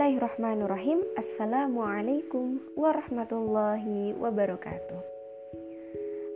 Bismillahirrahmanirrahim. 0.00 1.04
Assalamualaikum 1.12 2.56
warahmatullahi 2.72 4.16
wabarakatuh. 4.16 4.96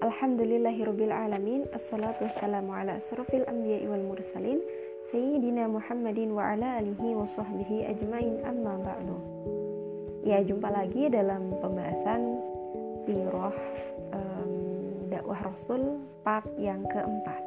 Alhamdulillahirrabbilalamin 0.04 1.72
Assalatu 1.72 2.28
wassalamu 2.28 2.76
ala 2.76 3.00
asrafil 3.00 3.40
anbiya 3.48 3.88
wal 3.88 4.04
mursalin. 4.04 4.60
Sayyidina 5.08 5.64
Muhammadin 5.72 6.36
wa 6.36 6.52
ala 6.52 6.76
alihi 6.76 7.16
wa 7.16 7.24
sahbihi 7.24 7.88
ajmain. 7.88 8.44
Amma 8.44 8.84
ba'du. 8.84 9.16
Ya 10.28 10.44
jumpa 10.44 10.68
lagi 10.68 11.08
dalam 11.08 11.56
pembahasan 11.56 12.20
Sirah 13.08 13.56
um, 14.12 14.52
dakwah 15.08 15.40
Rasul 15.40 16.04
part 16.20 16.44
yang 16.60 16.84
keempat. 16.92 17.40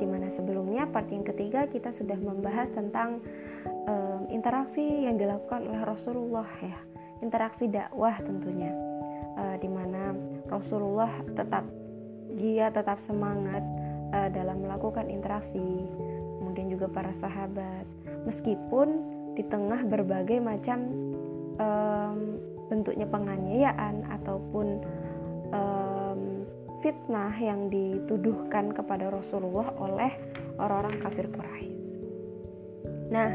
Di 0.00 0.08
mana 0.08 0.32
sebelumnya 0.32 0.88
part 0.88 1.12
yang 1.12 1.28
ketiga 1.28 1.68
kita 1.68 1.92
sudah 1.92 2.16
membahas 2.16 2.72
tentang 2.72 3.20
um, 3.86 4.28
interaksi 4.30 4.82
yang 4.82 5.18
dilakukan 5.18 5.66
oleh 5.66 5.82
Rasulullah 5.82 6.48
ya. 6.62 6.78
Interaksi 7.22 7.70
dakwah 7.70 8.18
tentunya. 8.22 8.72
Uh, 9.32 9.56
di 9.56 9.68
mana 9.70 10.12
Rasulullah 10.52 11.08
tetap 11.32 11.64
dia 12.36 12.68
tetap 12.68 13.00
semangat 13.00 13.64
uh, 14.12 14.28
dalam 14.28 14.60
melakukan 14.60 15.08
interaksi 15.08 15.88
kemudian 16.42 16.68
juga 16.68 16.86
para 16.90 17.12
sahabat. 17.16 17.88
Meskipun 18.28 18.88
di 19.32 19.42
tengah 19.48 19.88
berbagai 19.88 20.36
macam 20.36 20.84
um, 21.56 22.18
bentuknya 22.68 23.08
penganiayaan 23.08 24.04
ataupun 24.20 24.66
um, 25.52 26.44
fitnah 26.84 27.32
yang 27.38 27.70
dituduhkan 27.72 28.74
kepada 28.74 29.08
Rasulullah 29.08 29.72
oleh 29.80 30.12
orang-orang 30.60 31.00
kafir 31.00 31.26
Quraisy. 31.30 31.72
Nah, 33.12 33.28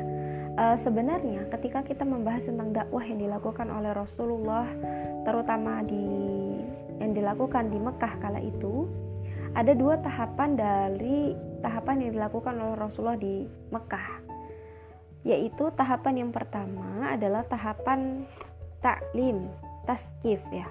uh, 0.57 0.77
sebenarnya 0.81 1.47
ketika 1.53 1.85
kita 1.85 2.03
membahas 2.03 2.43
tentang 2.49 2.73
dakwah 2.73 3.05
yang 3.05 3.21
dilakukan 3.21 3.69
oleh 3.69 3.93
Rasulullah 3.93 4.67
terutama 5.23 5.85
di 5.85 6.05
yang 6.97 7.13
dilakukan 7.13 7.69
di 7.69 7.77
Mekah 7.77 8.13
kala 8.17 8.41
itu 8.41 8.89
ada 9.53 9.73
dua 9.73 9.97
tahapan 10.01 10.57
dari 10.57 11.33
tahapan 11.61 12.03
yang 12.03 12.11
dilakukan 12.17 12.53
oleh 12.57 12.77
Rasulullah 12.77 13.17
di 13.17 13.45
Mekah. 13.73 14.25
Yaitu 15.25 15.73
tahapan 15.73 16.25
yang 16.25 16.31
pertama 16.33 17.09
adalah 17.09 17.41
tahapan 17.49 18.25
taklim 18.85 19.49
taskif 19.89 20.41
ya. 20.53 20.67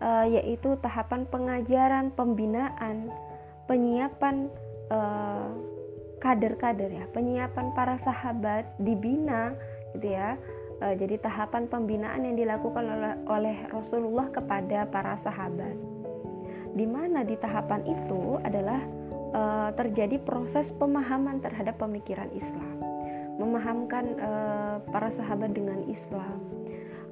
Uh, 0.00 0.26
yaitu 0.26 0.74
tahapan 0.80 1.28
pengajaran 1.28 2.08
pembinaan 2.16 3.12
penyiapan 3.68 4.48
uh, 4.88 5.52
kader-kader 6.20 6.92
ya 6.92 7.04
penyiapan 7.10 7.72
para 7.72 7.96
sahabat 7.98 8.68
dibina 8.76 9.56
gitu 9.96 10.12
ya. 10.12 10.36
E, 10.78 10.96
jadi 11.00 11.16
tahapan 11.18 11.66
pembinaan 11.66 12.22
yang 12.22 12.36
dilakukan 12.36 12.84
oleh, 12.84 13.14
oleh 13.26 13.56
Rasulullah 13.72 14.28
kepada 14.30 14.86
para 14.86 15.16
sahabat. 15.18 15.74
Di 16.76 16.86
mana 16.86 17.26
di 17.26 17.34
tahapan 17.40 17.82
itu 17.88 18.38
adalah 18.44 18.80
e, 19.32 19.42
terjadi 19.74 20.20
proses 20.22 20.70
pemahaman 20.76 21.40
terhadap 21.40 21.80
pemikiran 21.80 22.30
Islam. 22.36 22.76
Memahamkan 23.40 24.04
e, 24.20 24.30
para 24.92 25.10
sahabat 25.16 25.56
dengan 25.56 25.80
Islam. 25.88 26.38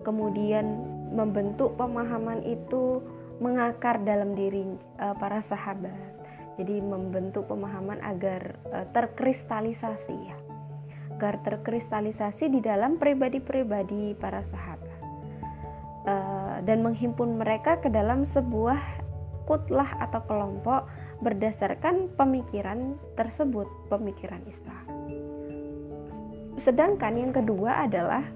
Kemudian 0.04 0.84
membentuk 1.10 1.74
pemahaman 1.80 2.44
itu 2.44 3.00
mengakar 3.40 4.00
dalam 4.04 4.36
diri 4.36 4.64
e, 5.00 5.06
para 5.16 5.40
sahabat 5.48 6.17
jadi 6.58 6.82
membentuk 6.82 7.46
pemahaman 7.46 8.02
agar 8.02 8.58
uh, 8.74 8.86
terkristalisasi 8.90 10.16
ya. 10.18 10.36
Agar 11.14 11.38
terkristalisasi 11.46 12.50
di 12.50 12.60
dalam 12.62 12.98
pribadi-pribadi 12.98 14.18
para 14.18 14.42
sahabat. 14.42 14.86
Uh, 16.08 16.58
dan 16.66 16.82
menghimpun 16.82 17.38
mereka 17.38 17.78
ke 17.78 17.88
dalam 17.88 18.26
sebuah 18.26 18.80
kutlah 19.46 19.88
atau 20.04 20.20
kelompok 20.28 20.84
berdasarkan 21.24 22.12
pemikiran 22.14 22.98
tersebut 23.16 23.66
pemikiran 23.88 24.42
Islam. 24.44 24.84
Sedangkan 26.58 27.14
yang 27.16 27.32
kedua 27.32 27.86
adalah 27.86 28.26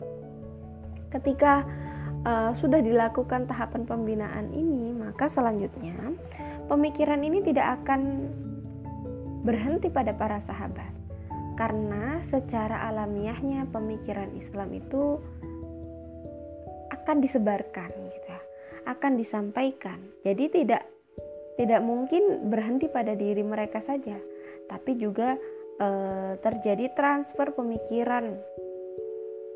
ketika 1.13 1.67
uh, 2.25 2.51
sudah 2.57 2.81
dilakukan 2.81 3.45
tahapan 3.51 3.83
pembinaan 3.85 4.49
ini 4.55 4.95
maka 4.97 5.29
selanjutnya 5.29 5.95
pemikiran 6.73 7.21
ini 7.21 7.45
tidak 7.45 7.85
akan 7.85 8.33
berhenti 9.45 9.93
pada 9.93 10.17
para 10.17 10.41
sahabat 10.41 10.89
karena 11.61 12.25
secara 12.25 12.89
alamiahnya 12.89 13.69
pemikiran 13.69 14.33
Islam 14.41 14.73
itu 14.73 15.21
akan 16.97 17.21
disebarkan 17.21 17.91
gitu 17.93 18.29
ya, 18.33 18.41
akan 18.89 19.21
disampaikan. 19.21 20.01
Jadi 20.25 20.49
tidak 20.49 20.89
tidak 21.61 21.85
mungkin 21.85 22.49
berhenti 22.49 22.89
pada 22.89 23.13
diri 23.13 23.45
mereka 23.45 23.85
saja, 23.85 24.17
tapi 24.73 24.97
juga 24.97 25.37
e, 25.77 25.89
terjadi 26.41 26.89
transfer 26.97 27.53
pemikiran 27.53 28.33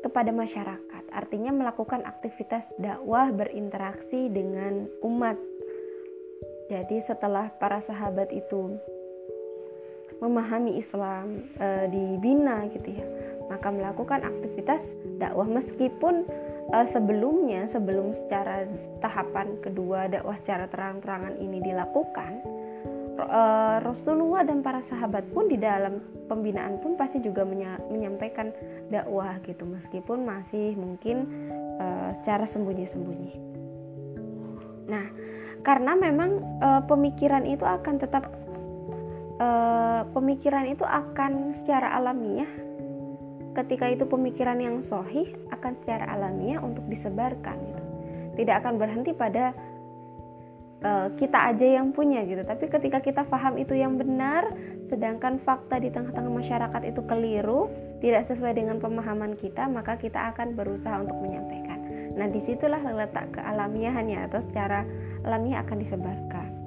kepada 0.05 0.29
masyarakat. 0.29 1.03
Artinya 1.09 1.49
melakukan 1.49 2.05
aktivitas 2.05 2.69
dakwah 2.77 3.33
berinteraksi 3.33 4.29
dengan 4.29 4.85
umat 5.01 5.39
jadi 6.67 6.99
setelah 7.07 7.47
para 7.55 7.79
sahabat 7.83 8.27
itu 8.35 8.75
memahami 10.19 10.81
Islam 10.81 11.45
e, 11.55 11.67
dibina 11.93 12.65
gitu 12.73 12.89
ya, 12.97 13.05
maka 13.47 13.69
melakukan 13.69 14.25
aktivitas 14.25 14.81
dakwah 15.21 15.45
meskipun 15.45 16.25
e, 16.73 16.77
sebelumnya 16.91 17.69
sebelum 17.69 18.17
secara 18.25 18.65
tahapan 18.99 19.61
kedua 19.61 20.09
dakwah 20.09 20.35
secara 20.43 20.65
terang-terangan 20.67 21.37
ini 21.37 21.61
dilakukan 21.61 22.41
e, 23.15 23.41
Rasulullah 23.85 24.41
dan 24.43 24.65
para 24.65 24.81
sahabat 24.89 25.23
pun 25.31 25.47
di 25.47 25.55
dalam 25.61 26.01
pembinaan 26.25 26.81
pun 26.81 26.97
pasti 26.97 27.21
juga 27.21 27.45
menyampaikan 27.87 28.51
dakwah 28.89 29.37
gitu 29.45 29.63
meskipun 29.69 30.25
masih 30.25 30.73
mungkin 30.75 31.29
e, 31.77 31.85
secara 32.19 32.49
sembunyi-sembunyi. 32.49 33.33
Nah, 34.87 35.05
karena 35.61 35.93
memang 35.97 36.41
e, 36.61 36.69
pemikiran 36.85 37.43
itu 37.45 37.63
akan 37.63 37.95
tetap 37.99 38.29
e, 39.37 39.49
pemikiran 40.11 40.65
itu 40.69 40.83
akan 40.83 41.57
secara 41.61 41.97
alamiah 41.97 42.49
ketika 43.57 43.89
itu 43.89 44.05
pemikiran 44.05 44.61
yang 44.61 44.79
sohih 44.85 45.33
akan 45.49 45.73
secara 45.81 46.13
alamiah 46.13 46.61
untuk 46.61 46.85
disebarkan 46.85 47.57
gitu. 47.57 47.83
tidak 48.37 48.61
akan 48.61 48.73
berhenti 48.77 49.11
pada 49.17 49.53
e, 50.81 50.91
kita 51.17 51.53
aja 51.53 51.67
yang 51.81 51.91
punya 51.91 52.23
gitu 52.23 52.45
tapi 52.45 52.69
ketika 52.69 53.01
kita 53.01 53.21
paham 53.25 53.57
itu 53.57 53.73
yang 53.73 53.97
benar 53.97 54.53
sedangkan 54.87 55.41
fakta 55.43 55.83
di 55.83 55.91
tengah-tengah 55.91 56.31
masyarakat 56.31 56.81
itu 56.87 57.01
keliru 57.03 57.67
tidak 57.99 58.29
sesuai 58.29 58.55
dengan 58.55 58.77
pemahaman 58.79 59.35
kita 59.35 59.67
maka 59.67 59.99
kita 59.99 60.31
akan 60.31 60.55
berusaha 60.55 61.01
untuk 61.01 61.17
menyampaikan 61.19 61.66
nah 62.17 62.25
di 62.25 62.41
situlah 62.43 62.81
letak 62.81 63.37
kealamiahannya 63.37 64.25
atau 64.25 64.41
secara 64.49 64.81
alamiah 65.21 65.61
akan 65.61 65.77
disebarkan. 65.77 66.57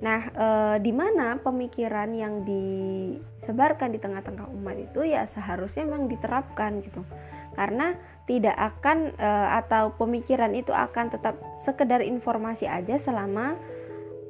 Nah, 0.00 0.20
e, 0.32 0.46
di 0.80 0.92
mana 0.96 1.36
pemikiran 1.44 2.08
yang 2.16 2.40
disebarkan 2.48 3.92
di 3.92 4.00
tengah-tengah 4.00 4.48
umat 4.56 4.76
itu 4.80 5.04
ya 5.04 5.28
seharusnya 5.28 5.84
memang 5.84 6.08
diterapkan 6.08 6.80
gitu. 6.80 7.04
Karena 7.52 7.92
tidak 8.24 8.56
akan 8.56 9.12
e, 9.12 9.30
atau 9.60 9.92
pemikiran 10.00 10.56
itu 10.56 10.72
akan 10.72 11.12
tetap 11.12 11.36
sekedar 11.68 12.00
informasi 12.00 12.64
aja 12.64 12.96
selama 12.96 13.60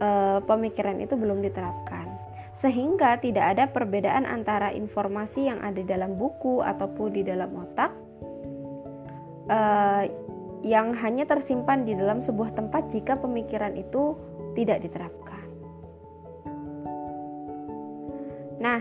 e, 0.03 0.09
pemikiran 0.43 0.99
itu 0.99 1.15
belum 1.15 1.39
diterapkan. 1.39 2.11
Sehingga 2.59 3.23
tidak 3.23 3.57
ada 3.57 3.65
perbedaan 3.71 4.27
antara 4.27 4.75
informasi 4.75 5.49
yang 5.49 5.63
ada 5.63 5.81
dalam 5.87 6.19
buku 6.19 6.67
ataupun 6.67 7.15
di 7.15 7.23
dalam 7.23 7.49
otak 7.57 8.10
e, 9.51 9.59
yang 10.63 10.95
hanya 10.95 11.27
tersimpan 11.27 11.83
di 11.83 11.99
dalam 11.99 12.23
sebuah 12.23 12.55
tempat 12.55 12.95
jika 12.95 13.19
pemikiran 13.19 13.75
itu 13.75 14.15
tidak 14.55 14.85
diterapkan. 14.87 15.45
Nah, 18.61 18.81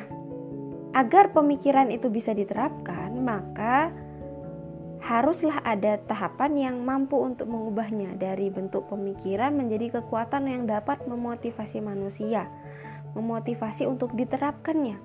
agar 0.92 1.32
pemikiran 1.32 1.88
itu 1.90 2.12
bisa 2.12 2.36
diterapkan, 2.36 3.16
maka 3.24 3.90
haruslah 5.00 5.64
ada 5.64 5.98
tahapan 6.06 6.52
yang 6.60 6.76
mampu 6.84 7.16
untuk 7.16 7.48
mengubahnya 7.48 8.20
dari 8.20 8.52
bentuk 8.52 8.86
pemikiran 8.92 9.56
menjadi 9.56 10.02
kekuatan 10.02 10.46
yang 10.52 10.64
dapat 10.68 11.00
memotivasi 11.08 11.80
manusia, 11.80 12.46
memotivasi 13.16 13.88
untuk 13.88 14.12
diterapkannya. 14.14 15.00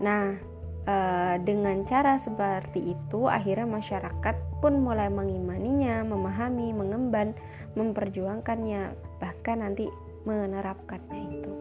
Nah, 0.00 0.38
Eh, 0.86 1.36
dengan 1.42 1.82
cara 1.82 2.14
seperti 2.14 2.94
itu, 2.94 3.26
akhirnya 3.26 3.66
masyarakat 3.66 4.62
pun 4.62 4.86
mulai 4.86 5.10
mengimaninya, 5.10 6.06
memahami, 6.06 6.70
mengemban, 6.70 7.34
memperjuangkannya, 7.74 8.94
bahkan 9.18 9.66
nanti 9.66 9.90
menerapkannya 10.22 11.42
itu. 11.42 11.52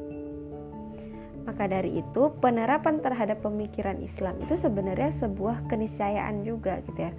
Maka 1.42 1.66
dari 1.66 2.06
itu, 2.06 2.38
penerapan 2.38 3.02
terhadap 3.02 3.42
pemikiran 3.42 3.98
Islam 3.98 4.38
itu 4.46 4.62
sebenarnya 4.62 5.10
sebuah 5.18 5.74
keniscayaan 5.74 6.46
juga 6.46 6.86
gitu 6.86 7.10
ya. 7.10 7.14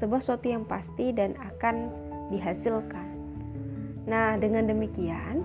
Sebuah 0.00 0.24
sesuatu 0.24 0.48
yang 0.48 0.64
pasti 0.64 1.12
dan 1.12 1.36
akan 1.36 1.92
dihasilkan. 2.32 3.08
Nah, 4.08 4.40
dengan 4.40 4.64
demikian, 4.64 5.44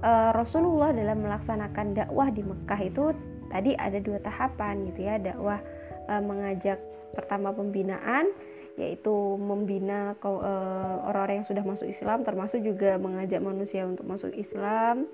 eh, 0.00 0.30
Rasulullah 0.32 0.96
dalam 0.96 1.20
melaksanakan 1.20 1.92
dakwah 1.92 2.32
di 2.32 2.40
Mekah 2.40 2.80
itu 2.88 3.12
tadi 3.52 3.76
ada 3.76 4.00
dua 4.00 4.18
tahapan 4.24 4.88
gitu 4.88 5.00
ya, 5.04 5.20
dakwah 5.20 5.60
eh, 6.08 6.22
mengajak 6.24 6.80
pertama 7.12 7.52
pembinaan 7.52 8.32
yaitu 8.80 9.36
membina 9.36 10.16
eh, 10.16 10.96
orang-orang 11.04 11.44
yang 11.44 11.48
sudah 11.48 11.60
masuk 11.60 11.92
Islam 11.92 12.24
termasuk 12.24 12.64
juga 12.64 12.96
mengajak 12.96 13.44
manusia 13.44 13.84
untuk 13.84 14.08
masuk 14.08 14.32
Islam 14.32 15.04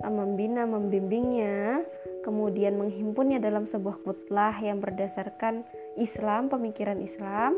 eh, 0.00 0.08
membina 0.08 0.64
membimbingnya 0.64 1.84
kemudian 2.24 2.80
menghimpunnya 2.80 3.36
dalam 3.38 3.68
sebuah 3.68 4.00
kutlah 4.00 4.56
yang 4.64 4.80
berdasarkan 4.80 5.62
Islam 6.00 6.48
pemikiran 6.48 6.98
Islam 6.98 7.54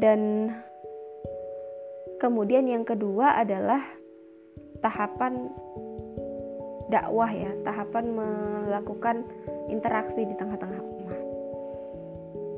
dan 0.00 0.48
kemudian 2.16 2.64
yang 2.64 2.88
kedua 2.88 3.36
adalah 3.36 3.84
tahapan 4.80 5.52
dakwah 6.90 7.30
ya 7.30 7.50
tahapan 7.62 8.04
melakukan 8.14 9.16
interaksi 9.70 10.26
di 10.26 10.34
tengah-tengah 10.38 10.80
umat 10.80 11.02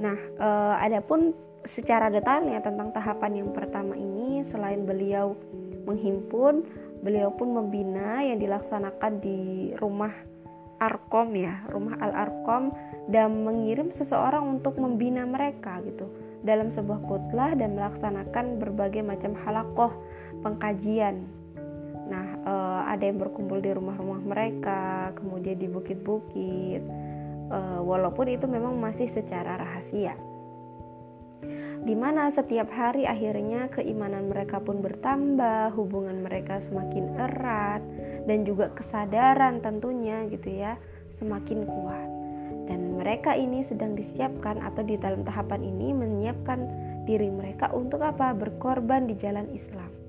Nah, 0.05 0.19
eh, 0.21 0.75
adapun 0.85 1.32
secara 1.65 2.12
detailnya 2.12 2.61
tentang 2.61 2.93
tahapan 2.93 3.41
yang 3.41 3.50
pertama 3.56 3.97
ini 3.97 4.44
selain 4.44 4.85
beliau 4.85 5.32
menghimpun, 5.88 6.65
beliau 7.00 7.32
pun 7.32 7.56
membina 7.56 8.21
yang 8.21 8.37
dilaksanakan 8.37 9.12
di 9.25 9.73
rumah 9.81 10.12
Arkom 10.82 11.32
ya, 11.32 11.65
rumah 11.73 11.97
Al 12.03 12.12
Arkom 12.12 12.75
dan 13.09 13.47
mengirim 13.47 13.94
seseorang 13.94 14.59
untuk 14.61 14.76
membina 14.76 15.25
mereka 15.25 15.81
gitu 15.87 16.05
dalam 16.44 16.69
sebuah 16.69 17.00
kutlah 17.09 17.56
dan 17.56 17.73
melaksanakan 17.73 18.61
berbagai 18.61 19.00
macam 19.00 19.32
halakoh 19.47 19.93
pengkajian. 20.44 21.25
Nah, 22.05 22.26
eh, 22.44 22.63
ada 22.94 23.05
yang 23.11 23.19
berkumpul 23.19 23.58
di 23.58 23.75
rumah-rumah 23.75 24.23
mereka, 24.23 25.11
kemudian 25.19 25.58
di 25.58 25.67
bukit-bukit 25.67 26.82
uh, 27.50 27.81
walaupun 27.82 28.31
itu 28.31 28.46
memang 28.46 28.79
masih 28.79 29.11
secara 29.11 29.58
rahasia. 29.58 30.14
Di 31.85 31.93
mana 31.93 32.32
setiap 32.32 32.73
hari 32.73 33.05
akhirnya 33.05 33.69
keimanan 33.69 34.32
mereka 34.32 34.56
pun 34.56 34.81
bertambah, 34.81 35.76
hubungan 35.76 36.25
mereka 36.25 36.56
semakin 36.64 37.12
erat 37.20 37.85
dan 38.25 38.49
juga 38.49 38.73
kesadaran 38.73 39.61
tentunya 39.61 40.25
gitu 40.32 40.49
ya 40.49 40.81
semakin 41.20 41.69
kuat. 41.69 42.08
Dan 42.64 42.97
mereka 42.97 43.37
ini 43.37 43.61
sedang 43.69 43.93
disiapkan 43.93 44.64
atau 44.64 44.81
di 44.81 44.97
dalam 44.97 45.29
tahapan 45.29 45.61
ini 45.61 45.93
menyiapkan 45.93 46.61
diri 47.05 47.29
mereka 47.29 47.69
untuk 47.76 48.00
apa? 48.00 48.32
Berkorban 48.32 49.05
di 49.05 49.20
jalan 49.20 49.44
Islam. 49.52 50.03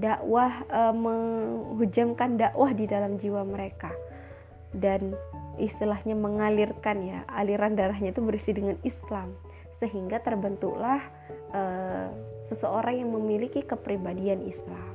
Dakwah 0.00 0.64
e, 0.64 0.80
menghujamkan 0.96 2.40
dakwah 2.40 2.72
di 2.72 2.88
dalam 2.88 3.20
jiwa 3.20 3.44
mereka. 3.44 3.92
Dan 4.72 5.12
istilahnya 5.60 6.16
mengalirkan 6.16 7.04
ya 7.04 7.18
aliran 7.28 7.76
darahnya 7.76 8.16
itu 8.16 8.24
berisi 8.24 8.56
dengan 8.56 8.80
Islam. 8.80 9.36
Sehingga 9.80 10.20
terbentuklah 10.20 11.00
uh, 11.56 12.12
seseorang 12.52 13.00
yang 13.00 13.10
memiliki 13.16 13.64
kepribadian 13.64 14.44
Islam. 14.44 14.92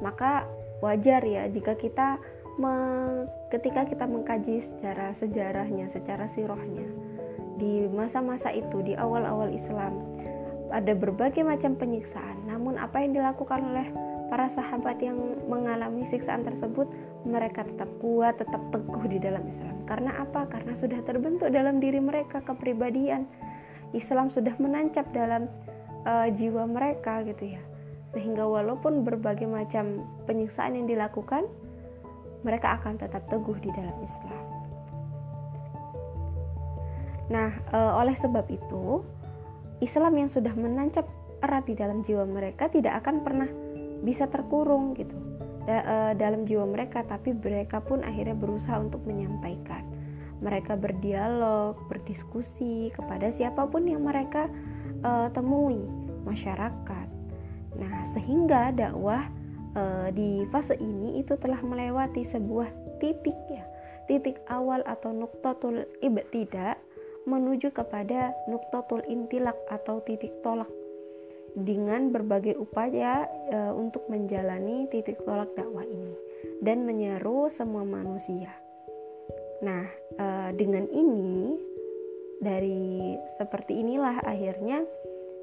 Maka 0.00 0.48
wajar 0.80 1.24
ya 1.24 1.48
jika 1.48 1.76
kita 1.76 2.20
me, 2.60 2.72
ketika 3.52 3.88
kita 3.88 4.04
mengkaji 4.04 4.64
secara 4.64 5.12
sejarahnya 5.16 5.88
secara 5.92 6.28
sirohnya. 6.32 6.84
Di 7.56 7.88
masa-masa 7.88 8.52
itu 8.52 8.84
di 8.84 8.92
awal-awal 8.92 9.48
Islam 9.48 9.95
ada 10.70 10.92
berbagai 10.94 11.46
macam 11.46 11.78
penyiksaan 11.78 12.46
namun 12.48 12.78
apa 12.80 13.02
yang 13.02 13.14
dilakukan 13.14 13.62
oleh 13.62 13.86
para 14.26 14.50
sahabat 14.50 14.98
yang 14.98 15.16
mengalami 15.46 16.06
siksaan 16.10 16.42
tersebut 16.42 16.90
mereka 17.26 17.62
tetap 17.66 17.90
kuat, 18.02 18.38
tetap 18.38 18.58
teguh 18.74 19.04
di 19.06 19.18
dalam 19.22 19.42
Islam. 19.46 19.74
Karena 19.86 20.10
apa? 20.22 20.50
Karena 20.50 20.74
sudah 20.78 20.98
terbentuk 21.06 21.50
dalam 21.54 21.78
diri 21.78 22.02
mereka 22.02 22.42
kepribadian. 22.42 23.26
Islam 23.94 24.34
sudah 24.34 24.54
menancap 24.58 25.06
dalam 25.14 25.46
uh, 26.06 26.26
jiwa 26.34 26.66
mereka 26.66 27.22
gitu 27.22 27.54
ya. 27.54 27.62
Sehingga 28.14 28.46
walaupun 28.46 29.06
berbagai 29.06 29.46
macam 29.46 30.06
penyiksaan 30.26 30.74
yang 30.74 30.86
dilakukan, 30.90 31.46
mereka 32.42 32.78
akan 32.82 32.98
tetap 32.98 33.22
teguh 33.30 33.58
di 33.62 33.70
dalam 33.74 33.94
Islam. 34.02 34.44
Nah, 37.26 37.50
uh, 37.74 37.98
oleh 37.98 38.14
sebab 38.22 38.46
itu, 38.46 39.02
Islam 39.84 40.16
yang 40.16 40.30
sudah 40.32 40.56
menancap 40.56 41.04
erat 41.44 41.68
di 41.68 41.74
dalam 41.76 42.00
jiwa 42.00 42.24
mereka 42.24 42.72
tidak 42.72 43.04
akan 43.04 43.20
pernah 43.20 43.48
bisa 44.00 44.24
terkurung 44.28 44.96
gitu. 44.96 45.16
Da, 45.66 45.82
uh, 45.82 46.12
dalam 46.14 46.46
jiwa 46.46 46.62
mereka 46.62 47.02
tapi 47.02 47.34
mereka 47.34 47.82
pun 47.82 48.00
akhirnya 48.06 48.38
berusaha 48.38 48.78
untuk 48.78 49.02
menyampaikan. 49.04 49.82
Mereka 50.40 50.76
berdialog 50.78 51.80
berdiskusi 51.88 52.92
kepada 52.92 53.32
siapa 53.32 53.66
pun 53.66 53.88
yang 53.88 54.04
mereka 54.04 54.48
uh, 55.02 55.28
temui 55.32 55.80
masyarakat. 56.24 57.08
Nah 57.76 57.94
sehingga 58.14 58.72
dakwah 58.72 59.26
uh, 59.74 60.08
di 60.14 60.44
fase 60.54 60.78
ini 60.78 61.20
itu 61.20 61.34
telah 61.40 61.60
melewati 61.60 62.24
sebuah 62.24 62.68
titik 63.02 63.36
ya. 63.50 63.64
Titik 64.06 64.38
awal 64.46 64.86
atau 64.86 65.10
nuktatul 65.10 65.82
ibtidak 65.98 66.78
menuju 67.26 67.74
kepada 67.74 68.30
nuktatul 68.46 69.02
intilak 69.10 69.58
atau 69.66 69.98
titik 70.06 70.30
tolak 70.46 70.70
dengan 71.58 72.14
berbagai 72.14 72.54
upaya 72.54 73.26
e, 73.50 73.58
untuk 73.74 74.06
menjalani 74.06 74.86
titik 74.94 75.18
tolak 75.26 75.50
dakwah 75.58 75.82
ini 75.82 76.14
dan 76.62 76.86
menyeru 76.86 77.50
semua 77.50 77.82
manusia. 77.82 78.54
Nah, 79.64 79.88
e, 80.14 80.26
dengan 80.54 80.86
ini 80.92 81.58
dari 82.38 83.16
seperti 83.40 83.74
inilah 83.74 84.22
akhirnya 84.22 84.84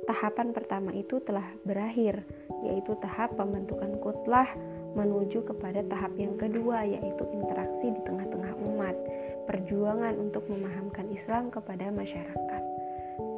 tahapan 0.06 0.54
pertama 0.54 0.94
itu 0.94 1.18
telah 1.26 1.46
berakhir, 1.66 2.22
yaitu 2.64 2.94
tahap 3.02 3.34
pembentukan 3.36 3.98
kutlah 4.00 4.48
menuju 4.94 5.42
kepada 5.42 5.82
tahap 5.90 6.14
yang 6.22 6.38
kedua 6.38 6.86
yaitu 6.86 7.24
interaksi 7.34 7.90
di 7.90 8.02
tengah-tengah 8.06 8.54
umat, 8.72 8.96
perjuangan 9.46 10.16
untuk 10.20 10.48
memahamkan 10.48 11.08
Islam 11.12 11.52
kepada 11.52 11.92
masyarakat. 11.92 12.64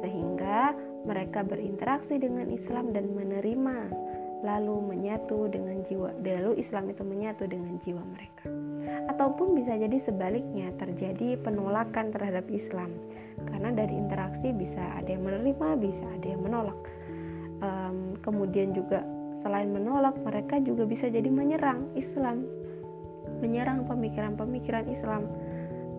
Sehingga 0.02 0.72
mereka 1.06 1.46
berinteraksi 1.46 2.18
dengan 2.18 2.50
Islam 2.50 2.90
dan 2.90 3.12
menerima 3.14 3.78
lalu 4.44 4.94
menyatu 4.94 5.48
dengan 5.48 5.80
jiwa 5.88 6.12
lalu 6.20 6.60
Islam 6.60 6.92
itu 6.92 7.02
menyatu 7.06 7.48
dengan 7.48 7.80
jiwa 7.80 8.02
mereka. 8.04 8.46
Ataupun 9.10 9.56
bisa 9.56 9.74
jadi 9.74 9.96
sebaliknya 10.02 10.70
terjadi 10.76 11.40
penolakan 11.40 12.12
terhadap 12.12 12.44
Islam. 12.52 12.92
Karena 13.48 13.72
dari 13.72 13.94
interaksi 13.96 14.52
bisa 14.52 14.82
ada 15.00 15.08
yang 15.08 15.24
menerima 15.24 15.68
bisa 15.80 16.04
ada 16.20 16.26
yang 16.26 16.42
menolak. 16.44 16.78
Um, 17.56 18.20
kemudian 18.20 18.76
juga 18.76 19.00
selain 19.40 19.72
menolak 19.72 20.18
mereka 20.20 20.60
juga 20.60 20.84
bisa 20.84 21.08
jadi 21.08 21.28
menyerang 21.30 21.88
Islam. 21.96 22.44
Menyerang 23.40 23.88
pemikiran-pemikiran 23.88 24.86
Islam 24.92 25.26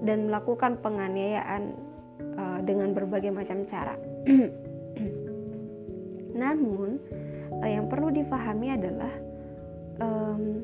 dan 0.05 0.29
melakukan 0.29 0.77
penganiayaan 0.81 1.73
uh, 2.37 2.59
dengan 2.65 2.93
berbagai 2.93 3.33
macam 3.33 3.65
cara 3.65 3.97
Namun 6.37 7.01
uh, 7.59 7.69
yang 7.69 7.89
perlu 7.89 8.13
difahami 8.13 8.77
adalah 8.77 9.13
um, 9.97 10.61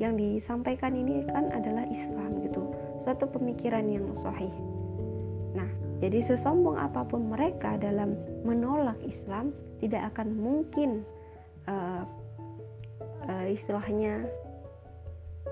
yang 0.00 0.16
disampaikan 0.16 0.96
ini 0.96 1.28
kan 1.28 1.52
adalah 1.52 1.84
Islam 1.92 2.40
gitu, 2.40 2.72
suatu 3.04 3.28
pemikiran 3.28 3.84
yang 3.84 4.08
sahih. 4.16 4.50
Nah, 5.52 5.68
jadi 6.00 6.24
sesombong 6.24 6.80
apa 6.80 7.04
pun 7.04 7.28
mereka 7.28 7.76
dalam 7.76 8.16
menolak 8.48 8.96
Islam 9.04 9.52
tidak 9.84 10.16
akan 10.16 10.32
mungkin 10.32 11.04
uh, 11.68 12.08
istilahnya 13.46 14.26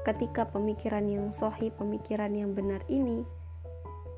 ketika 0.04 0.48
pemikiran 0.48 1.04
yang 1.04 1.28
sahih, 1.32 1.72
pemikiran 1.76 2.32
yang 2.32 2.56
benar 2.56 2.80
ini 2.88 3.24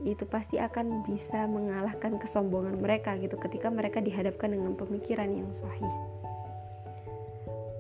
itu 0.01 0.25
pasti 0.25 0.57
akan 0.57 1.05
bisa 1.05 1.45
mengalahkan 1.45 2.17
kesombongan 2.17 2.81
mereka 2.81 3.21
gitu 3.21 3.37
ketika 3.37 3.69
mereka 3.69 4.01
dihadapkan 4.01 4.49
dengan 4.49 4.73
pemikiran 4.73 5.29
yang 5.29 5.51
sahih. 5.53 5.93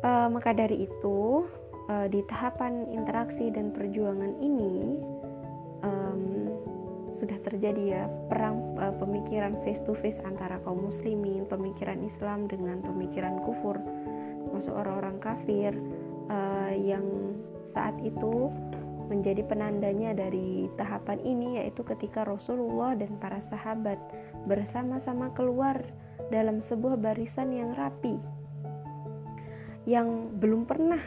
Uh, 0.00 0.28
maka 0.32 0.52
dari 0.56 0.84
itu 0.88 1.48
uh, 1.88 2.08
di 2.08 2.20
tahapan 2.28 2.88
interaksi 2.92 3.52
dan 3.52 3.72
perjuangan 3.72 4.36
ini 4.40 5.00
um, 5.84 6.52
sudah 7.20 7.36
terjadi 7.44 7.82
ya 8.00 8.04
perang 8.28 8.76
uh, 8.80 8.96
pemikiran 8.96 9.60
face 9.64 9.80
to 9.84 9.92
face 10.00 10.16
antara 10.24 10.60
kaum 10.64 10.88
muslimin, 10.88 11.44
pemikiran 11.48 12.00
Islam 12.04 12.48
dengan 12.48 12.80
pemikiran 12.80 13.44
kufur, 13.44 13.76
masuk 14.52 14.72
orang-orang 14.72 15.20
kafir 15.20 15.72
uh, 16.32 16.72
yang 16.72 17.04
saat 17.72 17.96
itu 18.02 18.50
menjadi 19.10 19.42
penandanya 19.42 20.14
dari 20.14 20.70
tahapan 20.78 21.18
ini 21.26 21.58
yaitu 21.58 21.82
ketika 21.82 22.22
Rasulullah 22.22 22.94
dan 22.94 23.18
para 23.18 23.42
sahabat 23.50 23.98
bersama-sama 24.46 25.34
keluar 25.34 25.82
dalam 26.30 26.62
sebuah 26.62 26.94
barisan 26.94 27.50
yang 27.50 27.74
rapi 27.74 28.14
yang 29.88 30.30
belum 30.38 30.68
pernah 30.68 31.02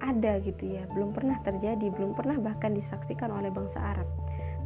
ada 0.00 0.36
gitu 0.44 0.76
ya, 0.76 0.84
belum 0.92 1.16
pernah 1.16 1.40
terjadi, 1.44 1.88
belum 1.92 2.12
pernah 2.12 2.36
bahkan 2.40 2.76
disaksikan 2.76 3.32
oleh 3.32 3.48
bangsa 3.48 3.80
Arab. 3.80 4.08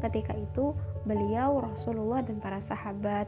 Ketika 0.02 0.34
itu 0.34 0.74
beliau 1.06 1.62
Rasulullah 1.62 2.22
dan 2.22 2.38
para 2.38 2.62
sahabat 2.62 3.26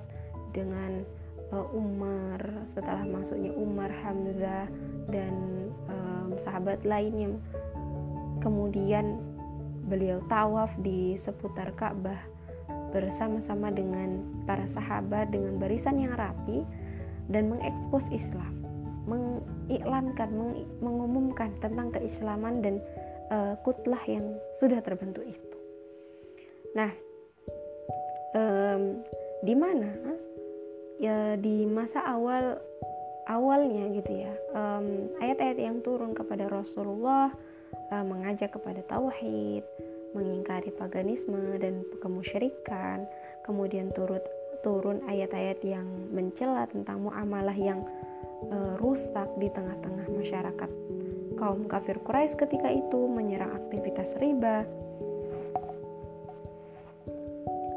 dengan 0.55 1.03
uh, 1.51 1.67
Umar 1.75 2.39
setelah 2.75 3.03
masuknya 3.07 3.51
Umar 3.55 3.91
Hamzah 3.91 4.71
dan 5.11 5.35
um, 5.91 6.39
sahabat 6.47 6.83
lainnya 6.87 7.35
kemudian 8.41 9.21
beliau 9.87 10.21
tawaf 10.29 10.71
di 10.81 11.17
seputar 11.19 11.73
Ka'bah 11.77 12.21
bersama-sama 12.91 13.71
dengan 13.71 14.23
para 14.45 14.67
sahabat 14.71 15.31
dengan 15.31 15.63
barisan 15.63 16.03
yang 16.03 16.15
rapi 16.19 16.67
dan 17.31 17.47
mengekspos 17.47 18.11
Islam, 18.11 18.67
mengiklankan, 19.07 20.31
meng 20.35 20.67
mengumumkan 20.83 21.55
tentang 21.63 21.95
keislaman 21.95 22.59
dan 22.63 22.75
uh, 23.31 23.55
kutlah 23.63 24.03
yang 24.11 24.35
sudah 24.59 24.83
terbentuk 24.83 25.23
itu. 25.23 25.59
Nah, 26.75 26.91
um, 28.35 29.03
di 29.47 29.55
mana 29.55 29.91
ya 31.01 31.35
di 31.41 31.65
masa 31.65 32.05
awal 32.05 32.61
awalnya 33.25 33.89
gitu 33.97 34.27
ya 34.27 34.35
ayat-ayat 35.23 35.57
um, 35.57 35.65
yang 35.65 35.77
turun 35.81 36.13
kepada 36.13 36.51
Rasulullah 36.51 37.33
uh, 37.93 38.05
mengajak 38.05 38.55
kepada 38.55 38.81
tauhid, 38.87 39.65
mengingkari 40.15 40.71
paganisme 40.75 41.59
dan 41.63 41.87
kemusyrikan, 42.03 43.07
kemudian 43.47 43.91
turut 43.95 44.23
turun 44.61 45.01
ayat-ayat 45.09 45.61
yang 45.65 45.87
mencela 46.13 46.69
tentang 46.69 47.01
muamalah 47.01 47.57
yang 47.57 47.81
uh, 48.53 48.77
rusak 48.81 49.29
di 49.41 49.49
tengah-tengah 49.49 50.07
masyarakat. 50.13 50.71
Kaum 51.41 51.65
kafir 51.65 51.97
Quraisy 52.05 52.37
ketika 52.37 52.69
itu 52.69 53.01
menyerang 53.09 53.57
aktivitas 53.57 54.13
riba. 54.21 54.69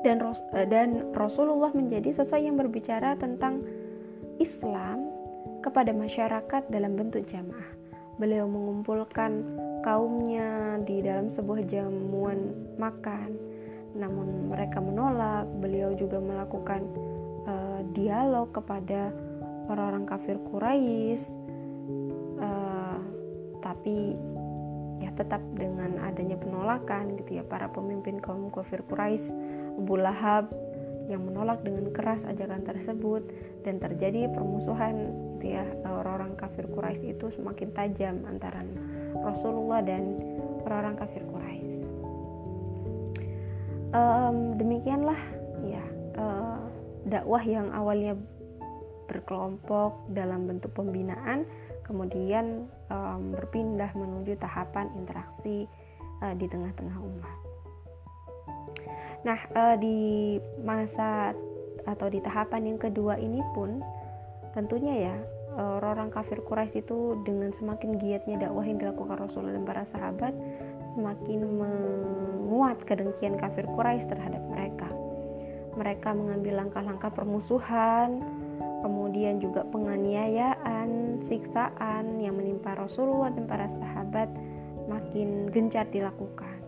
Dan, 0.03 0.19
uh, 0.19 0.67
dan 0.67 1.15
Rasulullah 1.15 1.71
menjadi 1.71 2.11
sosok 2.11 2.43
yang 2.43 2.59
berbicara 2.59 3.15
tentang 3.15 3.63
Islam 4.43 5.07
kepada 5.63 5.95
masyarakat 5.95 6.67
dalam 6.67 6.99
bentuk 6.99 7.23
jamaah. 7.31 7.71
Beliau 8.19 8.45
mengumpulkan 8.45 9.31
kaumnya 9.83 10.79
di 10.87 11.03
dalam 11.03 11.29
sebuah 11.35 11.67
jamuan 11.67 12.55
makan. 12.79 13.35
Namun 13.93 14.49
mereka 14.49 14.79
menolak. 14.81 15.45
Beliau 15.61 15.93
juga 15.93 16.17
melakukan 16.17 16.81
uh, 17.45 17.81
dialog 17.93 18.49
kepada 18.55 19.13
orang-orang 19.69 20.07
kafir 20.07 20.39
Quraisy. 20.49 21.23
Uh, 22.39 22.97
tapi 23.61 24.17
ya 25.03 25.11
tetap 25.19 25.43
dengan 25.55 25.99
adanya 25.99 26.39
penolakan 26.39 27.19
gitu 27.19 27.39
ya 27.39 27.43
para 27.43 27.67
pemimpin 27.67 28.23
kaum 28.23 28.47
kafir 28.49 28.81
Quraisy, 28.87 29.27
Abu 29.77 29.99
Lahab 29.99 30.47
yang 31.11 31.27
menolak 31.27 31.59
dengan 31.67 31.91
keras 31.91 32.23
ajakan 32.23 32.63
tersebut 32.63 33.23
dan 33.67 33.79
terjadi 33.79 34.31
permusuhan 34.31 35.11
gitu 35.39 35.59
ya 35.59 35.67
orang-orang 35.83 36.39
kafir 36.39 36.63
Quraisy 36.71 37.19
itu 37.19 37.27
semakin 37.35 37.69
tajam 37.75 38.15
antara 38.23 38.63
Rasulullah 39.21 39.85
dan 39.85 40.17
orang-orang 40.65 40.95
kafir 40.97 41.21
Quraisy. 41.29 41.71
Um, 43.93 44.57
demikianlah 44.57 45.19
ya 45.61 45.83
uh, 46.17 46.57
dakwah 47.05 47.43
yang 47.45 47.69
awalnya 47.69 48.17
berkelompok 49.05 50.09
dalam 50.17 50.49
bentuk 50.49 50.73
pembinaan, 50.73 51.45
kemudian 51.85 52.65
um, 52.89 53.35
berpindah 53.37 53.93
menuju 53.93 54.33
tahapan 54.41 54.89
interaksi 54.97 55.69
uh, 56.25 56.33
di 56.33 56.49
tengah-tengah 56.49 56.97
umat. 56.97 57.37
Nah, 59.23 59.39
uh, 59.55 59.75
di 59.77 60.39
masa 60.65 61.31
atau 61.83 62.07
di 62.07 62.23
tahapan 62.23 62.73
yang 62.73 62.79
kedua 62.79 63.19
ini 63.19 63.43
pun 63.51 63.83
tentunya 64.55 65.11
ya 65.11 65.15
orang-orang 65.53 66.09
kafir 66.09 66.41
Quraisy 66.41 66.81
itu 66.85 67.17
dengan 67.25 67.53
semakin 67.53 68.01
giatnya 68.01 68.49
dakwah 68.49 68.65
yang 68.65 68.81
dilakukan 68.81 69.17
Rasulullah 69.21 69.57
dan 69.57 69.65
para 69.65 69.83
sahabat 69.89 70.33
semakin 70.93 71.39
menguat 71.57 72.77
kedengkian 72.85 73.37
kafir 73.37 73.65
Quraisy 73.69 74.09
terhadap 74.09 74.41
mereka. 74.49 74.89
Mereka 75.73 76.09
mengambil 76.13 76.61
langkah-langkah 76.61 77.09
permusuhan, 77.13 78.21
kemudian 78.85 79.41
juga 79.41 79.65
penganiayaan, 79.73 81.21
siksaan 81.25 82.21
yang 82.21 82.37
menimpa 82.37 82.77
Rasulullah 82.77 83.33
dan 83.33 83.49
para 83.49 83.65
sahabat 83.73 84.29
makin 84.85 85.49
gencar 85.49 85.89
dilakukan. 85.89 86.61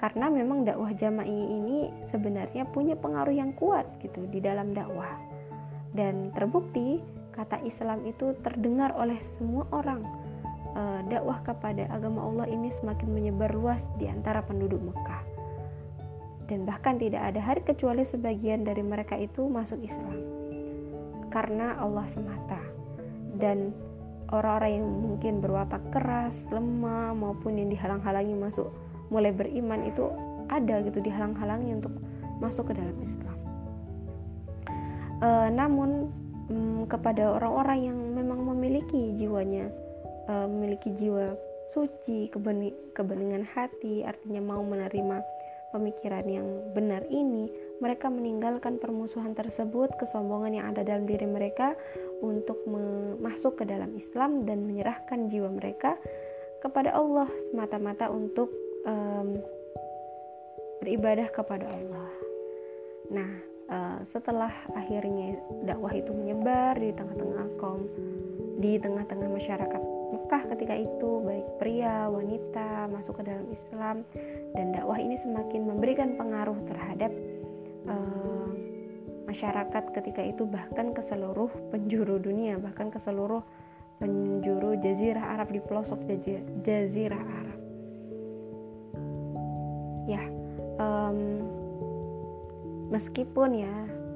Karena 0.00 0.28
memang 0.28 0.68
dakwah 0.68 0.92
jama'i 0.96 1.32
ini 1.32 1.88
sebenarnya 2.12 2.68
punya 2.72 2.92
pengaruh 2.96 3.32
yang 3.32 3.56
kuat 3.56 3.88
gitu 4.04 4.28
di 4.28 4.40
dalam 4.40 4.76
dakwah. 4.76 5.16
Dan 5.94 6.34
terbukti 6.34 7.00
kata 7.34 7.58
Islam 7.66 8.06
itu 8.06 8.38
terdengar 8.46 8.94
oleh 8.94 9.18
semua 9.36 9.66
orang. 9.74 10.06
E, 10.74 10.82
dakwah 11.10 11.42
kepada 11.42 11.90
agama 11.90 12.22
Allah 12.22 12.46
ini 12.46 12.70
semakin 12.78 13.10
menyebar 13.10 13.50
luas 13.50 13.82
di 13.98 14.06
antara 14.06 14.40
penduduk 14.46 14.78
Mekah. 14.78 15.22
Dan 16.46 16.62
bahkan 16.62 16.96
tidak 17.02 17.34
ada 17.34 17.40
hari 17.42 17.66
kecuali 17.66 18.06
sebagian 18.06 18.62
dari 18.62 18.86
mereka 18.86 19.18
itu 19.18 19.50
masuk 19.50 19.82
Islam. 19.82 20.22
Karena 21.34 21.74
Allah 21.82 22.06
semata. 22.14 22.62
Dan 23.34 23.74
orang-orang 24.30 24.78
yang 24.78 24.86
mungkin 24.86 25.42
berwatak 25.42 25.82
keras, 25.90 26.38
lemah 26.54 27.10
maupun 27.18 27.58
yang 27.58 27.68
dihalang-halangi 27.74 28.38
masuk 28.38 28.70
mulai 29.12 29.34
beriman 29.34 29.84
itu 29.84 30.08
ada 30.48 30.80
gitu 30.86 31.02
dihalang-halangi 31.02 31.82
untuk 31.82 31.92
masuk 32.38 32.70
ke 32.70 32.78
dalam 32.78 32.96
Islam. 33.02 33.38
E, 35.18 35.28
namun 35.50 35.90
um, 36.50 36.84
kepada 36.88 37.36
orang-orang 37.38 37.92
yang 37.92 37.98
memang 38.12 38.40
memiliki 38.54 39.16
jiwanya 39.16 39.70
uh, 40.28 40.46
memiliki 40.48 40.92
jiwa 40.96 41.36
suci 41.72 42.28
kebeningan 42.94 43.44
hati 43.56 44.04
artinya 44.04 44.40
mau 44.44 44.60
menerima 44.60 45.24
pemikiran 45.74 46.22
yang 46.30 46.46
benar 46.70 47.02
ini 47.10 47.50
mereka 47.82 48.06
meninggalkan 48.06 48.78
permusuhan 48.78 49.34
tersebut 49.34 49.90
kesombongan 49.98 50.54
yang 50.54 50.66
ada 50.70 50.86
dalam 50.86 51.02
diri 51.02 51.26
mereka 51.26 51.74
untuk 52.22 52.62
masuk 53.18 53.58
ke 53.58 53.64
dalam 53.66 53.90
Islam 53.98 54.46
dan 54.46 54.62
menyerahkan 54.62 55.26
jiwa 55.26 55.50
mereka 55.50 55.98
kepada 56.62 56.94
Allah 56.94 57.26
semata-mata 57.50 58.06
untuk 58.08 58.54
um, 58.86 59.42
beribadah 60.78 61.26
kepada 61.34 61.66
Allah. 61.74 62.08
Nah 63.10 63.53
uh, 63.68 63.98
setelah 64.08 64.52
akhirnya 64.76 65.38
dakwah 65.64 65.92
itu 65.92 66.10
menyebar 66.10 66.76
di 66.76 66.90
tengah-tengah 66.92 67.46
kaum 67.60 67.84
di 68.60 68.78
tengah-tengah 68.80 69.28
masyarakat 69.28 69.82
Mekah 70.14 70.42
ketika 70.54 70.74
itu 70.78 71.10
baik 71.26 71.46
pria 71.58 72.06
wanita 72.06 72.86
masuk 72.86 73.18
ke 73.18 73.22
dalam 73.26 73.46
Islam 73.50 73.96
dan 74.54 74.66
dakwah 74.72 74.98
ini 75.00 75.18
semakin 75.20 75.62
memberikan 75.66 76.14
pengaruh 76.14 76.58
terhadap 76.70 77.12
uh, 77.90 78.50
masyarakat 79.26 79.84
ketika 79.90 80.22
itu 80.22 80.46
bahkan 80.46 80.94
ke 80.94 81.02
seluruh 81.02 81.50
penjuru 81.74 82.22
dunia 82.22 82.60
bahkan 82.62 82.88
ke 82.94 83.02
seluruh 83.02 83.42
penjuru 83.98 84.78
jazirah 84.78 85.38
Arab 85.38 85.54
di 85.54 85.60
pelosok 85.62 86.02
jazirah 86.62 87.22
Arab. 87.22 87.58
Ya 90.04 90.22
um, 90.78 91.18
Meskipun 92.92 93.50
ya 93.64 93.74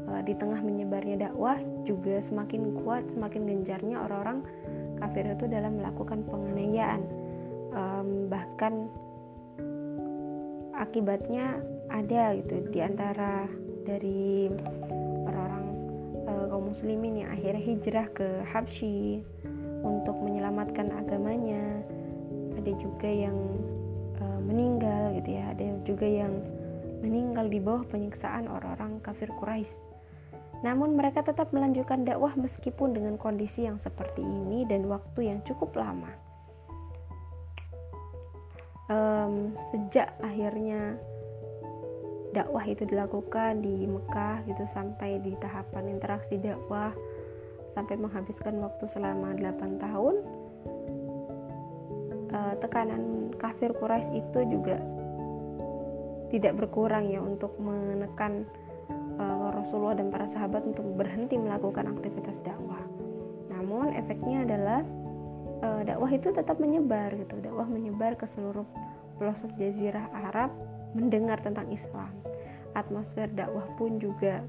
e, 0.09 0.13
di 0.29 0.35
tengah 0.37 0.61
menyebarnya 0.61 1.31
dakwah 1.31 1.57
juga 1.89 2.21
semakin 2.21 2.77
kuat, 2.85 3.05
semakin 3.13 3.49
gencarnya 3.49 3.97
orang-orang 4.05 4.45
kafir 4.99 5.25
itu 5.25 5.45
dalam 5.49 5.79
melakukan 5.79 6.27
penganiayaan. 6.27 7.03
Um, 7.69 8.33
bahkan 8.33 8.89
akibatnya 10.75 11.61
ada 11.93 12.35
gitu 12.41 12.65
di 12.73 12.81
antara 12.81 13.45
dari 13.85 14.49
orang-orang 15.25 15.65
uh, 16.29 16.45
kaum 16.53 16.65
muslimin 16.73 17.25
yang 17.25 17.31
akhirnya 17.33 17.63
hijrah 17.63 18.07
ke 18.13 18.29
Habsyi 18.49 19.25
untuk 19.85 20.17
menyelamatkan 20.21 20.93
agamanya. 20.93 21.85
Ada 22.59 22.73
juga 22.83 23.09
yang 23.09 23.39
uh, 24.19 24.41
meninggal 24.43 25.17
gitu 25.23 25.31
ya, 25.39 25.45
ada 25.55 25.65
juga 25.87 26.07
yang 26.09 26.33
meninggal 27.01 27.47
di 27.47 27.59
bawah 27.63 27.87
penyiksaan 27.87 28.51
orang-orang 28.51 28.99
kafir 29.03 29.31
Quraisy. 29.39 29.75
Namun 30.67 30.99
mereka 30.99 31.23
tetap 31.23 31.55
melanjutkan 31.55 32.03
dakwah 32.03 32.35
meskipun 32.35 32.91
dengan 32.91 33.15
kondisi 33.15 33.67
yang 33.67 33.79
seperti 33.79 34.23
ini 34.23 34.67
dan 34.67 34.91
waktu 34.91 35.31
yang 35.31 35.39
cukup 35.47 35.71
lama. 35.79 36.29
um, 38.89 39.53
sejak 39.71 40.17
akhirnya 40.25 40.97
dakwah 42.33 42.65
itu 42.65 42.85
dilakukan 42.85 43.65
di 43.65 43.89
Mekah 43.89 44.45
gitu 44.45 44.65
sampai 44.77 45.21
di 45.25 45.33
tahapan 45.41 45.97
interaksi 45.97 46.37
dakwah 46.37 46.93
sampai 47.73 47.95
menghabiskan 47.97 48.59
waktu 48.61 48.85
selama 48.91 49.33
8 49.39 49.81
tahun 49.81 50.15
uh, 52.33 52.55
tekanan 52.61 53.33
kafir 53.39 53.73
Quraisy 53.77 54.13
itu 54.19 54.41
juga 54.51 54.77
tidak 56.29 56.57
berkurang 56.57 57.09
ya 57.09 57.21
untuk 57.21 57.57
menekan 57.57 58.45
uh, 59.17 59.49
Rasulullah 59.53 59.97
dan 59.97 60.13
para 60.13 60.29
sahabat 60.29 60.65
untuk 60.65 60.85
berhenti 60.97 61.41
melakukan 61.41 61.89
aktivitas 61.89 62.37
dakwah. 62.45 62.85
Namun 63.49 63.97
efeknya 63.97 64.45
adalah 64.45 64.81
uh, 65.65 65.83
dakwah 65.85 66.11
itu 66.13 66.29
tetap 66.31 66.57
menyebar 66.61 67.17
gitu. 67.17 67.35
Dakwah 67.41 67.67
menyebar 67.67 68.15
ke 68.15 68.29
seluruh 68.29 68.65
pelosok 69.19 69.51
jazirah 69.59 70.09
Arab 70.15 70.55
mendengar 70.95 71.41
tentang 71.43 71.69
Islam. 71.73 72.13
Atmosfer 72.77 73.29
dakwah 73.33 73.67
pun 73.81 73.99
juga 73.99 74.45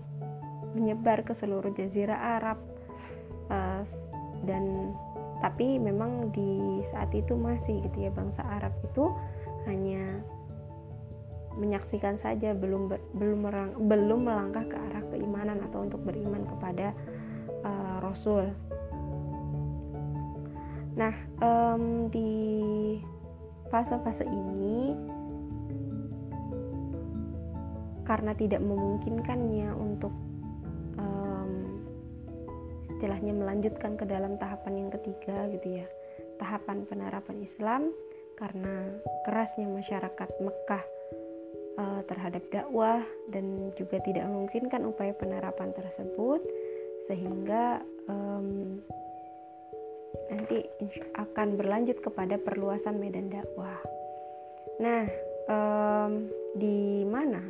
menyebar 0.78 1.26
ke 1.26 1.34
seluruh 1.34 1.74
jazirah 1.74 2.38
Arab 2.40 2.60
uh, 3.50 3.82
dan 4.46 4.94
tapi 5.40 5.80
memang 5.80 6.36
di 6.36 6.84
saat 6.92 7.16
itu 7.16 7.32
masih 7.32 7.80
gitu 7.88 7.98
ya 8.08 8.12
bangsa 8.12 8.44
Arab 8.44 8.76
itu 8.84 9.08
hanya 9.72 10.20
menyaksikan 11.58 12.20
saja 12.22 12.54
belum 12.54 12.92
belum 13.18 13.40
merang, 13.42 13.72
belum 13.90 14.22
melangkah 14.28 14.66
ke 14.68 14.76
arah 14.78 15.04
keimanan 15.10 15.58
atau 15.70 15.86
untuk 15.86 16.02
beriman 16.06 16.46
kepada 16.46 16.94
uh, 17.66 17.98
Rasul. 18.04 18.52
Nah 21.00 21.16
um, 21.40 22.12
di 22.12 22.32
fase-fase 23.70 24.26
ini 24.26 24.98
karena 28.10 28.34
tidak 28.34 28.66
memungkinkannya 28.66 29.70
untuk 29.78 30.10
um, 30.98 31.54
istilahnya 32.90 33.38
melanjutkan 33.38 33.94
ke 33.94 34.10
dalam 34.10 34.34
tahapan 34.42 34.86
yang 34.86 34.90
ketiga 34.90 35.46
gitu 35.54 35.86
ya 35.86 35.88
tahapan 36.42 36.90
penerapan 36.90 37.38
Islam 37.46 37.94
karena 38.34 38.98
kerasnya 39.28 39.70
masyarakat 39.70 40.30
Mekah 40.42 40.84
uh, 41.80 42.02
terhadap 42.06 42.44
dakwah 42.52 43.00
dan 43.32 43.72
juga 43.80 44.04
tidak 44.04 44.28
memungkinkan 44.28 44.84
upaya 44.84 45.16
penerapan 45.16 45.72
tersebut 45.72 46.44
sehingga 47.08 47.80
um, 48.12 48.78
nanti 50.30 50.68
akan 51.18 51.58
berlanjut 51.58 51.98
kepada 52.04 52.38
perluasan 52.38 53.00
medan 53.00 53.32
dakwah. 53.32 53.80
Nah, 54.78 55.08
um, 55.50 56.30
di 56.54 57.02
mana 57.08 57.42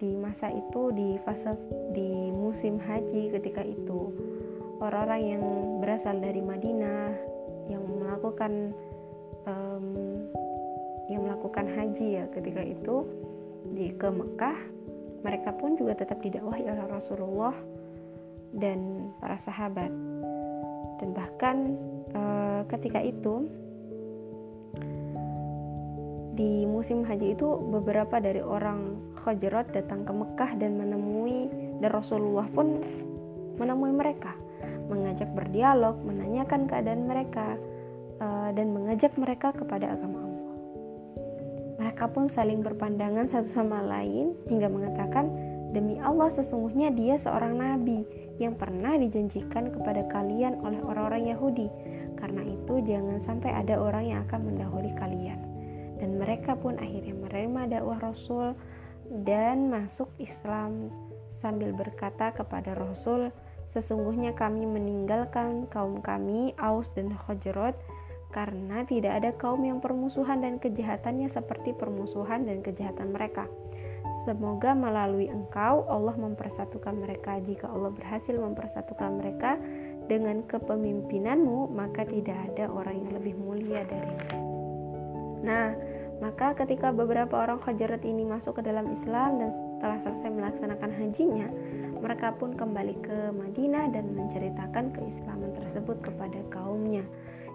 di 0.00 0.16
masa 0.16 0.48
itu 0.48 0.88
di 0.96 1.20
fase 1.28 1.52
di 1.92 2.32
musim 2.32 2.80
haji 2.80 3.36
ketika 3.36 3.60
itu 3.60 4.08
orang-orang 4.80 5.36
yang 5.36 5.44
berasal 5.84 6.16
dari 6.16 6.40
Madinah 6.40 7.12
yang 7.68 7.84
melakukan 7.84 8.72
um, 9.44 9.86
yang 11.12 11.20
melakukan 11.28 11.68
haji 11.68 12.16
ya 12.16 12.24
ketika 12.32 12.64
itu 12.64 13.04
di 13.76 13.92
ke 13.94 14.08
Mekah 14.08 14.58
mereka 15.20 15.52
pun 15.56 15.76
juga 15.76 16.00
tetap 16.00 16.20
didakwahi 16.24 16.64
oleh 16.64 16.86
Rasulullah 16.88 17.54
dan 18.56 19.12
para 19.20 19.36
sahabat 19.44 19.92
dan 21.00 21.08
bahkan 21.16 21.56
uh, 22.12 22.60
ketika 22.68 23.00
itu 23.00 23.48
di 26.40 26.64
musim 26.64 27.04
haji 27.04 27.36
itu 27.36 27.48
beberapa 27.68 28.16
dari 28.16 28.40
orang 28.40 28.96
Khajrat 29.20 29.76
datang 29.76 30.08
ke 30.08 30.12
Mekah 30.16 30.56
dan 30.56 30.80
menemui 30.80 31.52
dan 31.84 31.92
Rasulullah 31.92 32.48
pun 32.48 32.80
menemui 33.60 33.92
mereka, 33.92 34.32
mengajak 34.88 35.28
berdialog, 35.36 36.00
menanyakan 36.00 36.64
keadaan 36.64 37.04
mereka 37.04 37.60
uh, 38.24 38.48
dan 38.56 38.72
mengajak 38.72 39.12
mereka 39.20 39.52
kepada 39.52 39.92
agama 39.92 40.24
Allah. 40.24 40.29
Mereka 42.00 42.16
pun 42.16 42.32
saling 42.32 42.64
berpandangan 42.64 43.28
satu 43.28 43.60
sama 43.60 43.84
lain 43.84 44.32
hingga 44.48 44.72
mengatakan, 44.72 45.28
"Demi 45.76 46.00
Allah, 46.00 46.32
sesungguhnya 46.32 46.96
Dia 46.96 47.20
seorang 47.20 47.60
nabi 47.60 48.08
yang 48.40 48.56
pernah 48.56 48.96
dijanjikan 48.96 49.68
kepada 49.68 50.08
kalian 50.08 50.64
oleh 50.64 50.80
orang-orang 50.80 51.28
Yahudi. 51.28 51.68
Karena 52.16 52.40
itu, 52.48 52.80
jangan 52.88 53.20
sampai 53.20 53.52
ada 53.52 53.76
orang 53.76 54.08
yang 54.08 54.24
akan 54.24 54.48
mendahului 54.48 54.96
kalian." 54.96 55.44
Dan 56.00 56.16
mereka 56.16 56.56
pun 56.56 56.80
akhirnya 56.80 57.12
menerima 57.12 57.60
dakwah 57.68 58.00
Rasul 58.00 58.56
dan 59.28 59.68
masuk 59.68 60.08
Islam 60.16 60.88
sambil 61.36 61.76
berkata 61.76 62.32
kepada 62.32 62.80
Rasul, 62.80 63.28
"Sesungguhnya 63.76 64.32
kami 64.32 64.64
meninggalkan 64.64 65.68
kaum 65.68 66.00
kami, 66.00 66.56
Aus 66.56 66.88
dan 66.96 67.12
Khajrat, 67.12 67.76
karena 68.30 68.86
tidak 68.86 69.12
ada 69.22 69.30
kaum 69.34 69.62
yang 69.66 69.82
permusuhan 69.82 70.42
dan 70.42 70.62
kejahatannya 70.62 71.30
seperti 71.30 71.74
permusuhan 71.74 72.46
dan 72.46 72.62
kejahatan 72.62 73.10
mereka. 73.10 73.50
Semoga 74.24 74.76
melalui 74.76 75.26
engkau 75.28 75.84
Allah 75.88 76.14
mempersatukan 76.16 76.94
mereka. 76.98 77.40
Jika 77.42 77.68
Allah 77.68 77.90
berhasil 77.90 78.36
mempersatukan 78.36 79.10
mereka 79.18 79.56
dengan 80.06 80.44
kepemimpinanmu, 80.46 81.72
maka 81.72 82.04
tidak 82.04 82.36
ada 82.52 82.68
orang 82.70 82.96
yang 83.00 83.10
lebih 83.16 83.34
mulia 83.38 83.82
darimu." 83.88 84.40
Nah, 85.40 85.72
maka 86.20 86.52
ketika 86.52 86.92
beberapa 86.92 87.32
orang 87.32 87.64
Khajarat 87.64 88.04
ini 88.04 88.28
masuk 88.28 88.60
ke 88.60 88.62
dalam 88.62 88.92
Islam 88.92 89.40
dan 89.40 89.50
setelah 89.80 89.98
selesai 90.04 90.30
melaksanakan 90.36 90.90
hajinya, 90.92 91.48
mereka 92.00 92.36
pun 92.36 92.52
kembali 92.52 92.94
ke 93.00 93.18
Madinah 93.32 93.88
dan 93.92 94.12
menceritakan 94.12 94.92
keislaman 94.92 95.52
tersebut 95.56 95.96
kepada 96.04 96.40
kaumnya. 96.52 97.04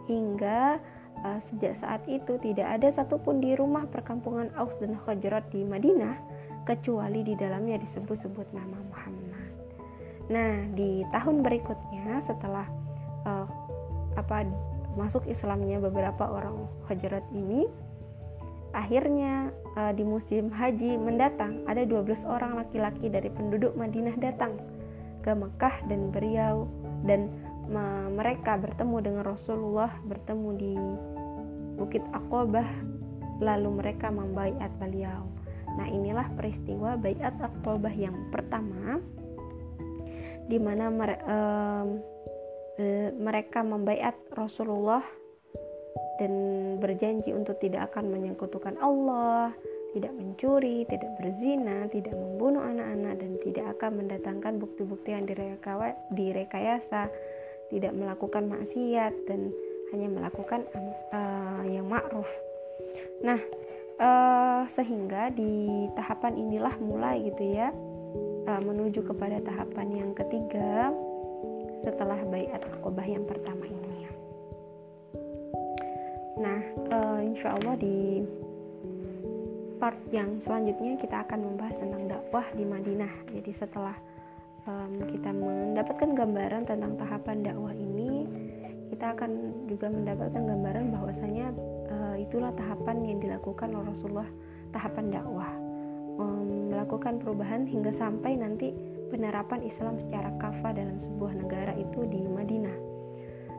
Hingga 0.06 0.80
uh, 1.22 1.40
sejak 1.50 1.78
saat 1.82 2.02
itu 2.06 2.38
tidak 2.42 2.68
ada 2.80 2.90
satupun 2.94 3.42
di 3.42 3.58
rumah 3.58 3.90
perkampungan 3.90 4.54
Aus 4.58 4.74
dan 4.78 4.98
Khajarat 5.02 5.50
di 5.50 5.66
Madinah 5.66 6.18
kecuali 6.66 7.22
di 7.22 7.38
dalamnya 7.38 7.78
disebut-sebut 7.82 8.48
nama 8.54 8.78
Muhammad. 8.90 9.50
Nah, 10.26 10.66
di 10.74 11.06
tahun 11.14 11.46
berikutnya 11.46 12.22
setelah 12.26 12.66
uh, 13.30 13.46
apa 14.18 14.46
masuk 14.98 15.30
Islamnya 15.30 15.78
beberapa 15.78 16.26
orang 16.26 16.66
Khajarat 16.90 17.26
ini, 17.34 17.70
Akhirnya 18.76 19.56
uh, 19.80 19.96
di 19.96 20.04
musim 20.04 20.52
haji 20.52 21.00
mendatang 21.00 21.64
ada 21.64 21.88
12 21.88 22.28
orang 22.28 22.60
laki-laki 22.60 23.08
dari 23.08 23.32
penduduk 23.32 23.72
Madinah 23.80 24.20
datang 24.20 24.60
ke 25.24 25.32
Mekah 25.32 25.88
dan 25.88 26.12
beliau 26.12 26.68
dan 27.08 27.32
mereka 28.16 28.56
bertemu 28.62 28.98
dengan 29.02 29.24
Rasulullah 29.26 29.92
bertemu 30.06 30.50
di 30.56 30.74
Bukit 31.76 32.06
Aqabah 32.16 32.70
lalu 33.44 33.70
mereka 33.84 34.08
membaiat 34.08 34.72
beliau. 34.80 35.28
Nah, 35.76 35.92
inilah 35.92 36.32
peristiwa 36.40 36.96
baiat 36.96 37.36
Aqabah 37.36 37.92
yang 37.92 38.16
pertama 38.32 39.04
di 40.46 40.62
mana 40.62 40.88
mereka 43.18 43.60
membaiat 43.66 44.16
Rasulullah 44.38 45.04
dan 46.16 46.32
berjanji 46.80 47.36
untuk 47.36 47.60
tidak 47.60 47.92
akan 47.92 48.08
menyekutukan 48.08 48.80
Allah, 48.80 49.52
tidak 49.92 50.16
mencuri, 50.16 50.88
tidak 50.88 51.12
berzina, 51.20 51.92
tidak 51.92 52.16
membunuh 52.16 52.64
anak-anak 52.64 53.20
dan 53.20 53.32
tidak 53.44 53.66
akan 53.76 53.92
mendatangkan 54.00 54.54
bukti-bukti 54.64 55.12
yang 55.12 55.28
direkayasa, 56.16 57.12
tidak 57.74 57.94
melakukan 57.98 58.46
maksiat 58.50 59.14
dan 59.26 59.50
hanya 59.94 60.08
melakukan 60.10 60.66
uh, 61.14 61.62
yang 61.66 61.86
ma'ruf. 61.88 62.28
Nah, 63.24 63.40
uh, 64.02 64.62
sehingga 64.76 65.32
di 65.32 65.88
tahapan 65.96 66.36
inilah 66.36 66.76
mulai 66.82 67.26
gitu 67.26 67.44
ya 67.56 67.72
uh, 68.50 68.62
menuju 68.62 69.02
kepada 69.06 69.42
tahapan 69.42 69.88
yang 70.06 70.12
ketiga 70.14 70.92
setelah 71.86 72.18
bayat 72.28 72.62
akobah 72.80 73.06
yang 73.06 73.24
pertama 73.24 73.66
ini. 73.66 74.10
Nah, 76.36 76.60
uh, 76.92 77.20
insya 77.24 77.56
Allah 77.56 77.76
di 77.80 78.26
part 79.80 79.96
yang 80.12 80.40
selanjutnya 80.44 80.98
kita 81.00 81.24
akan 81.28 81.40
membahas 81.46 81.76
tentang 81.78 82.04
dakwah 82.10 82.46
di 82.56 82.64
Madinah. 82.66 83.32
Jadi 83.32 83.52
setelah 83.56 83.96
um, 84.66 84.92
kita 85.10 85.30
mendapatkan 85.32 86.10
gambaran 86.18 86.64
tentang 86.66 86.94
tahapan 86.98 87.46
dakwah 87.46 87.74
ini, 87.74 88.26
kita 88.90 89.14
akan 89.18 89.32
juga 89.70 89.88
mendapatkan 89.90 90.42
gambaran 90.42 90.86
bahwasanya 90.94 91.48
uh, 91.90 92.16
itulah 92.18 92.54
tahapan 92.58 93.06
yang 93.06 93.20
dilakukan 93.22 93.70
oleh 93.74 93.94
Rasulullah, 93.94 94.30
tahapan 94.74 95.06
dakwah, 95.14 95.52
um, 96.18 96.74
melakukan 96.74 97.22
perubahan 97.22 97.70
hingga 97.70 97.94
sampai 97.96 98.38
nanti 98.38 98.74
penerapan 99.14 99.62
Islam 99.62 100.02
secara 100.02 100.34
kafah 100.42 100.74
dalam 100.74 100.98
sebuah 100.98 101.34
negara 101.38 101.74
itu 101.78 102.06
di 102.10 102.26
Madinah. 102.26 102.78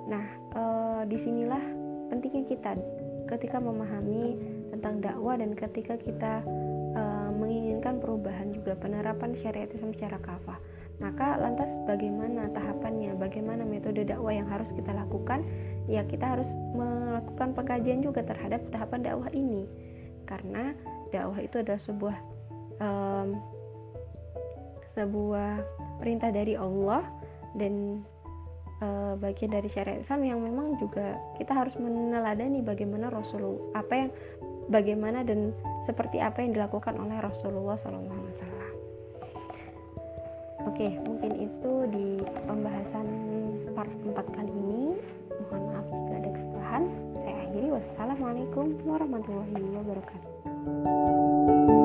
Nah, 0.06 0.24
uh, 0.54 1.02
di 1.06 1.18
sinilah 1.22 1.62
pentingnya 2.10 2.46
kita 2.46 2.78
ketika 3.26 3.58
memahami 3.58 4.38
tentang 4.70 5.02
dakwah 5.02 5.34
dan 5.34 5.58
ketika 5.58 5.98
kita 5.98 6.46
uh, 6.94 7.30
menginginkan 7.34 7.98
perubahan 7.98 8.54
juga 8.54 8.78
penerapan 8.78 9.34
syariat 9.42 9.66
Islam 9.74 9.90
secara 9.90 10.22
kafah 10.22 10.58
maka 10.96 11.36
lantas 11.36 11.68
bagaimana 11.84 12.48
tahapannya? 12.56 13.12
Bagaimana 13.20 13.68
metode 13.68 14.08
dakwah 14.08 14.32
yang 14.32 14.48
harus 14.48 14.72
kita 14.72 14.96
lakukan? 14.96 15.44
Ya 15.84 16.00
kita 16.08 16.36
harus 16.36 16.48
melakukan 16.72 17.52
pengkajian 17.52 18.00
juga 18.00 18.24
terhadap 18.24 18.64
tahapan 18.72 19.04
dakwah 19.04 19.28
ini. 19.36 19.68
Karena 20.24 20.72
dakwah 21.12 21.38
itu 21.44 21.60
adalah 21.60 21.80
sebuah 21.80 22.16
um, 22.80 23.28
sebuah 24.96 25.60
perintah 26.00 26.32
dari 26.32 26.56
Allah 26.56 27.04
dan 27.52 28.00
e, 28.80 28.88
bagian 29.20 29.52
dari 29.52 29.68
syariat 29.68 30.00
Islam 30.00 30.24
yang 30.24 30.40
memang 30.40 30.80
juga 30.80 31.20
kita 31.36 31.52
harus 31.52 31.76
meneladani 31.76 32.64
bagaimana 32.64 33.12
Rasulullah 33.12 33.76
apa 33.76 33.92
yang 33.92 34.10
bagaimana 34.72 35.20
dan 35.20 35.52
seperti 35.84 36.18
apa 36.18 36.40
yang 36.40 36.56
dilakukan 36.56 36.96
oleh 36.96 37.20
Rasulullah 37.20 37.76
SAW. 37.76 38.55
Oke, 40.76 40.92
mungkin 41.08 41.32
itu 41.40 41.72
di 41.88 42.20
pembahasan 42.44 43.08
part 43.72 43.88
4 44.12 44.36
kali 44.36 44.52
ini. 44.52 45.00
Mohon 45.48 45.62
maaf 45.72 45.86
jika 45.88 46.12
ada 46.20 46.30
kesalahan. 46.36 46.82
Saya 47.16 47.36
akhiri. 47.48 47.68
Wassalamualaikum 47.72 48.76
warahmatullahi 48.84 49.72
wabarakatuh. 49.72 51.75